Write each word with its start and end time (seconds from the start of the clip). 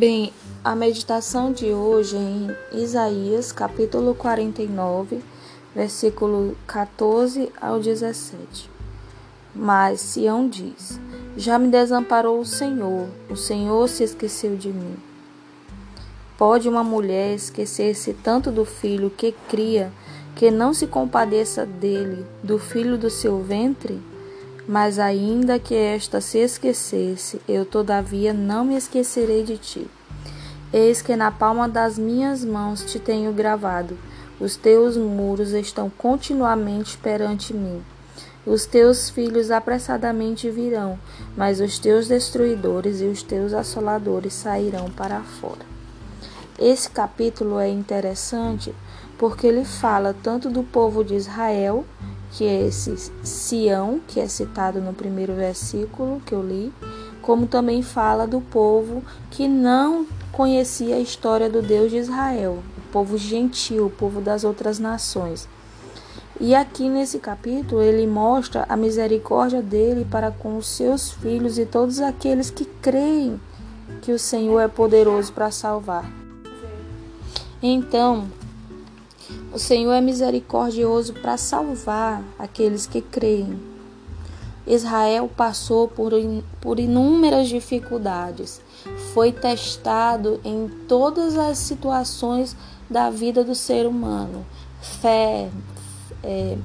Bem, 0.00 0.32
a 0.64 0.74
meditação 0.74 1.52
de 1.52 1.74
hoje 1.74 2.16
é 2.16 2.20
em 2.20 2.82
Isaías, 2.82 3.52
capítulo 3.52 4.14
49, 4.14 5.20
versículo 5.74 6.56
14 6.66 7.52
ao 7.60 7.78
17. 7.78 8.70
Mas 9.54 10.00
Sião 10.00 10.48
diz: 10.48 10.98
Já 11.36 11.58
me 11.58 11.68
desamparou 11.68 12.40
o 12.40 12.46
Senhor, 12.46 13.08
o 13.28 13.36
Senhor 13.36 13.86
se 13.90 14.02
esqueceu 14.02 14.56
de 14.56 14.72
mim. 14.72 14.96
Pode 16.38 16.66
uma 16.66 16.82
mulher 16.82 17.34
esquecer-se 17.34 18.14
tanto 18.14 18.50
do 18.50 18.64
filho 18.64 19.10
que 19.10 19.34
cria, 19.50 19.92
que 20.34 20.50
não 20.50 20.72
se 20.72 20.86
compadeça 20.86 21.66
dele, 21.66 22.24
do 22.42 22.58
filho 22.58 22.96
do 22.96 23.10
seu 23.10 23.42
ventre? 23.42 24.00
Mas 24.70 25.00
ainda 25.00 25.58
que 25.58 25.74
esta 25.74 26.20
se 26.20 26.38
esquecesse, 26.38 27.40
eu 27.48 27.64
todavia 27.64 28.32
não 28.32 28.64
me 28.64 28.76
esquecerei 28.76 29.42
de 29.42 29.58
ti. 29.58 29.90
Eis 30.72 31.02
que 31.02 31.16
na 31.16 31.28
palma 31.32 31.68
das 31.68 31.98
minhas 31.98 32.44
mãos 32.44 32.84
te 32.84 33.00
tenho 33.00 33.32
gravado. 33.32 33.98
Os 34.38 34.54
teus 34.54 34.96
muros 34.96 35.50
estão 35.50 35.90
continuamente 35.90 36.96
perante 36.98 37.52
mim. 37.52 37.82
Os 38.46 38.64
teus 38.64 39.10
filhos 39.10 39.50
apressadamente 39.50 40.48
virão, 40.48 40.96
mas 41.36 41.58
os 41.58 41.80
teus 41.80 42.06
destruidores 42.06 43.00
e 43.00 43.06
os 43.06 43.24
teus 43.24 43.52
assoladores 43.52 44.34
sairão 44.34 44.88
para 44.88 45.20
fora. 45.20 45.66
Esse 46.56 46.88
capítulo 46.88 47.58
é 47.58 47.68
interessante 47.68 48.72
porque 49.18 49.48
ele 49.48 49.64
fala 49.64 50.14
tanto 50.22 50.48
do 50.48 50.62
povo 50.62 51.02
de 51.02 51.16
Israel 51.16 51.84
que 52.30 52.44
é 52.44 52.66
esse 52.66 53.12
Sião, 53.22 54.00
que 54.06 54.20
é 54.20 54.28
citado 54.28 54.80
no 54.80 54.92
primeiro 54.92 55.34
versículo 55.34 56.22
que 56.24 56.34
eu 56.34 56.42
li, 56.42 56.72
como 57.20 57.46
também 57.46 57.82
fala 57.82 58.26
do 58.26 58.40
povo 58.40 59.02
que 59.30 59.46
não 59.46 60.06
conhecia 60.32 60.96
a 60.96 61.00
história 61.00 61.50
do 61.50 61.60
Deus 61.60 61.90
de 61.90 61.98
Israel, 61.98 62.62
o 62.78 62.92
povo 62.92 63.18
gentil, 63.18 63.86
o 63.86 63.90
povo 63.90 64.20
das 64.20 64.44
outras 64.44 64.78
nações. 64.78 65.48
E 66.40 66.54
aqui 66.54 66.88
nesse 66.88 67.18
capítulo 67.18 67.82
ele 67.82 68.06
mostra 68.06 68.64
a 68.68 68.74
misericórdia 68.74 69.60
dele 69.60 70.06
para 70.10 70.30
com 70.30 70.56
os 70.56 70.66
seus 70.66 71.12
filhos 71.12 71.58
e 71.58 71.66
todos 71.66 72.00
aqueles 72.00 72.48
que 72.48 72.64
creem 72.64 73.38
que 74.00 74.12
o 74.12 74.18
Senhor 74.18 74.58
é 74.60 74.68
poderoso 74.68 75.32
para 75.32 75.50
salvar. 75.50 76.10
Então, 77.62 78.26
o 79.52 79.58
Senhor 79.58 79.92
é 79.92 80.00
misericordioso 80.00 81.12
para 81.14 81.36
salvar 81.36 82.22
aqueles 82.38 82.86
que 82.86 83.00
creem. 83.00 83.60
Israel 84.66 85.28
passou 85.36 85.88
por, 85.88 86.12
por 86.60 86.78
inúmeras 86.78 87.48
dificuldades, 87.48 88.60
foi 89.12 89.32
testado 89.32 90.40
em 90.44 90.68
todas 90.86 91.36
as 91.36 91.58
situações 91.58 92.56
da 92.88 93.10
vida 93.10 93.42
do 93.42 93.54
ser 93.54 93.86
humano: 93.86 94.46
fé, 94.80 95.48
é, 96.22 96.56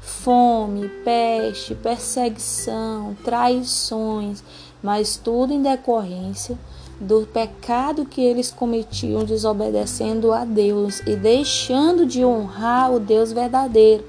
fome, 0.00 0.88
peste, 1.04 1.74
perseguição, 1.74 3.16
traições, 3.22 4.42
mas 4.82 5.16
tudo 5.16 5.52
em 5.52 5.62
decorrência 5.62 6.58
do 7.00 7.26
pecado 7.26 8.04
que 8.04 8.20
eles 8.20 8.50
cometiam 8.50 9.24
desobedecendo 9.24 10.32
a 10.32 10.44
Deus 10.44 11.00
e 11.06 11.16
deixando 11.16 12.04
de 12.04 12.22
honrar 12.24 12.92
o 12.92 13.00
Deus 13.00 13.32
verdadeiro 13.32 14.04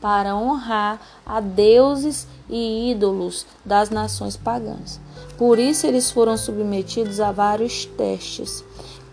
para 0.00 0.36
honrar 0.36 1.00
a 1.24 1.40
deuses 1.40 2.26
e 2.50 2.90
ídolos 2.90 3.46
das 3.64 3.88
nações 3.88 4.36
pagãs. 4.36 5.00
Por 5.38 5.58
isso 5.58 5.86
eles 5.86 6.10
foram 6.10 6.36
submetidos 6.36 7.18
a 7.20 7.32
vários 7.32 7.86
testes. 7.86 8.62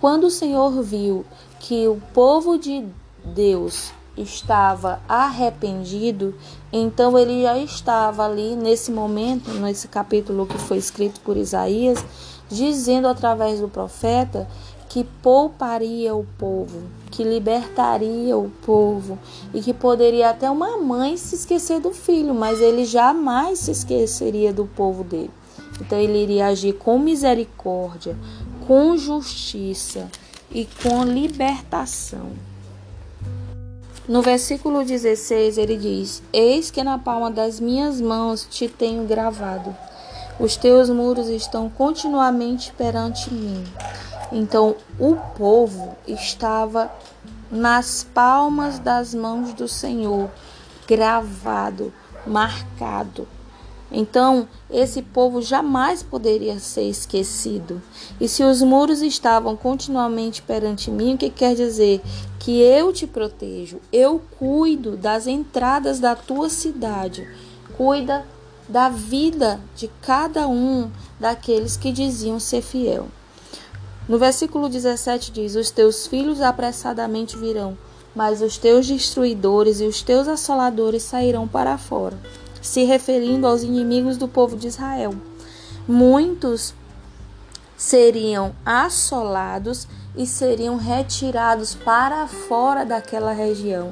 Quando 0.02 0.26
o 0.26 0.32
Senhor 0.32 0.84
viu 0.84 1.26
que 1.60 1.88
o 1.88 2.02
povo 2.14 2.58
de 2.58 2.86
Deus 3.24 3.94
estava 4.18 5.00
arrependido, 5.08 6.36
então 6.72 7.18
ele 7.18 7.42
já 7.42 7.58
estava 7.58 8.26
ali 8.26 8.56
nesse 8.56 8.92
momento, 8.92 9.52
nesse 9.54 9.88
capítulo 9.88 10.46
que 10.46 10.58
foi 10.58 10.78
escrito 10.78 11.22
por 11.22 11.38
Isaías, 11.38 12.04
dizendo 12.50 13.08
através 13.08 13.60
do 13.60 13.70
profeta 13.70 14.48
que 14.90 15.06
pouparia 15.24 16.14
o 16.14 16.26
povo, 16.38 16.84
que 17.10 17.24
libertaria 17.24 18.38
o 18.38 18.50
povo 18.66 19.18
e 19.54 19.62
que 19.62 19.74
poderia 19.74 20.30
até 20.30 20.52
uma 20.52 20.78
mãe 20.78 21.16
se 21.16 21.36
esquecer 21.36 21.80
do 21.80 21.94
filho, 21.94 22.34
mas 22.36 22.60
ele 22.60 22.84
jamais 22.84 23.60
se 23.60 23.72
esqueceria 23.72 24.52
do 24.52 24.66
povo 24.66 25.06
dele. 25.06 25.32
Então 25.80 25.98
ele 25.98 26.22
iria 26.22 26.48
agir 26.48 26.74
com 26.74 27.00
misericórdia, 27.00 28.18
com 28.68 28.98
justiça 28.98 30.12
e 30.52 30.68
com 30.84 31.06
libertação. 31.06 32.51
No 34.08 34.22
versículo 34.22 34.84
16 34.84 35.58
ele 35.58 35.78
diz: 35.78 36.24
Eis 36.34 36.72
que 36.72 36.84
na 36.84 36.98
palma 36.98 37.30
das 37.32 37.60
minhas 37.60 38.02
mãos 38.02 38.48
te 38.50 38.68
tenho 38.68 39.06
gravado 39.06 39.76
os 40.42 40.56
teus 40.56 40.90
muros 40.90 41.30
estão 41.30 41.70
continuamente 41.70 42.74
perante 42.74 43.32
mim. 43.32 43.64
Então 44.32 44.76
o 45.00 45.16
povo 45.38 45.96
estava 46.08 46.92
nas 47.52 48.04
palmas 48.04 48.80
das 48.80 49.14
mãos 49.14 49.54
do 49.54 49.68
Senhor, 49.68 50.32
gravado, 50.88 51.94
marcado. 52.26 53.28
Então, 53.92 54.48
esse 54.70 55.02
povo 55.02 55.42
jamais 55.42 56.02
poderia 56.02 56.60
ser 56.60 56.84
esquecido. 56.84 57.82
E 58.22 58.28
se 58.28 58.42
os 58.42 58.62
muros 58.62 59.02
estavam 59.02 59.58
continuamente 59.58 60.42
perante 60.42 60.90
mim, 60.90 61.16
o 61.16 61.18
que 61.18 61.30
quer 61.30 61.56
dizer? 61.56 62.02
Que 62.40 62.62
eu 62.62 62.94
te 62.94 63.06
protejo, 63.06 63.80
eu 63.92 64.22
cuido 64.40 64.96
das 64.96 65.28
entradas 65.28 66.00
da 66.00 66.16
tua 66.16 66.50
cidade, 66.50 67.28
cuida 67.76 68.26
da 68.68 68.88
vida 68.88 69.60
de 69.76 69.90
cada 70.02 70.48
um 70.48 70.90
daqueles 71.20 71.76
que 71.76 71.92
diziam 71.92 72.40
ser 72.40 72.62
fiel. 72.62 73.10
No 74.08 74.18
versículo 74.18 74.70
17 74.70 75.32
diz: 75.32 75.56
Os 75.56 75.70
teus 75.70 76.08
filhos 76.08 76.42
apressadamente 76.42 77.38
virão, 77.38 77.78
mas 78.16 78.42
os 78.42 78.58
teus 78.58 78.88
destruidores 78.88 79.82
e 79.82 79.86
os 79.86 80.02
teus 80.02 80.28
assoladores 80.28 81.04
sairão 81.04 81.48
para 81.48 81.78
fora. 81.78 82.18
Se 82.62 82.84
referindo 82.84 83.48
aos 83.48 83.64
inimigos 83.64 84.18
do 84.18 84.28
povo 84.28 84.56
de 84.56 84.68
Israel. 84.68 85.14
Muitos 85.88 86.74
seriam 87.76 88.54
assolados 88.64 89.88
e 90.16 90.26
seriam 90.26 90.78
retirados 90.78 91.74
para 91.74 92.28
fora 92.28 92.86
daquela 92.86 93.32
região, 93.32 93.92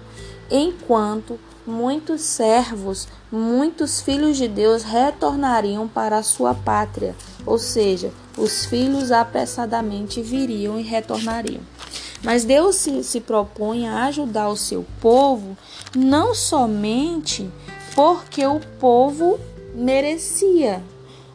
enquanto 0.51 1.39
muitos 1.65 2.21
servos, 2.21 3.07
muitos 3.31 4.01
filhos 4.01 4.37
de 4.37 4.47
Deus 4.47 4.83
retornariam 4.83 5.87
para 5.87 6.17
a 6.17 6.23
sua 6.23 6.53
pátria, 6.53 7.15
ou 7.45 7.57
seja, 7.57 8.11
os 8.37 8.65
filhos 8.65 9.11
apressadamente 9.11 10.21
viriam 10.21 10.79
e 10.79 10.83
retornariam. 10.83 11.61
Mas 12.23 12.43
Deus 12.43 12.75
se, 12.75 13.03
se 13.03 13.21
propõe 13.21 13.87
a 13.87 14.05
ajudar 14.05 14.49
o 14.49 14.57
seu 14.57 14.85
povo 14.99 15.57
não 15.95 16.35
somente 16.35 17.49
porque 17.99 18.45
o 18.45 18.61
povo 18.79 19.37
merecia, 19.75 20.81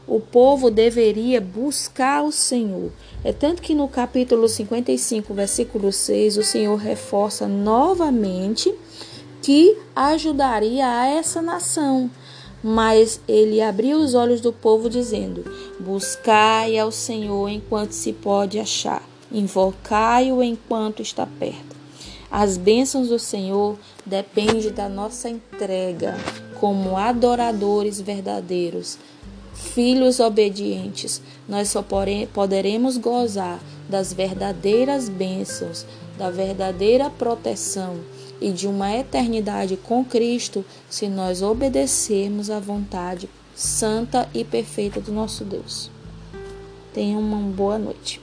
o 0.07 0.19
povo 0.19 0.71
deveria 0.71 1.39
buscar 1.39 2.25
o 2.25 2.33
Senhor. 2.33 2.91
É 3.23 3.35
tanto 3.35 3.61
que 3.61 3.75
no 3.75 3.87
capítulo 3.87 4.49
55, 4.49 5.35
versículo 5.35 5.93
6, 5.93 6.39
o 6.39 6.43
Senhor 6.43 6.77
reforça 6.77 7.47
novamente 7.47 8.75
que 9.43 9.77
ajudaria 9.95 10.89
a 10.89 11.07
essa 11.07 11.43
nação. 11.43 12.11
Mas 12.63 13.21
ele 13.29 13.61
abriu 13.61 13.99
os 13.99 14.15
olhos 14.15 14.41
do 14.41 14.51
povo, 14.51 14.89
dizendo: 14.89 15.45
Buscai 15.79 16.79
ao 16.79 16.91
Senhor 16.91 17.47
enquanto 17.51 17.93
se 17.93 18.11
pode 18.11 18.59
achar, 18.59 19.07
invocai-o 19.31 20.43
enquanto 20.43 21.03
está 21.03 21.27
perto. 21.27 21.74
As 22.37 22.57
bênçãos 22.57 23.11
do 23.11 23.19
Senhor 23.21 23.79
dependem 24.05 24.73
da 24.73 24.89
nossa 24.89 25.31
entrega 25.31 26.17
como 26.59 26.97
adoradores 26.97 28.01
verdadeiros, 28.01 28.99
filhos 29.55 30.19
obedientes. 30.19 31.23
Nós 31.49 31.69
só 31.69 31.81
poderemos 32.33 32.97
gozar 32.97 33.61
das 33.89 34.13
verdadeiras 34.13 35.09
bênçãos, 35.09 35.87
da 36.19 36.29
verdadeira 36.29 37.09
proteção 37.09 38.01
e 38.41 38.51
de 38.51 38.67
uma 38.67 38.93
eternidade 38.93 39.77
com 39.77 40.05
Cristo 40.05 40.65
se 40.91 41.07
nós 41.07 41.41
obedecermos 41.41 42.51
à 42.51 42.59
vontade 42.59 43.31
santa 43.55 44.29
e 44.35 44.43
perfeita 44.43 45.01
do 45.01 45.13
nosso 45.13 45.45
Deus. 45.45 45.89
Tenha 46.93 47.17
uma 47.17 47.39
boa 47.53 47.79
noite. 47.79 48.21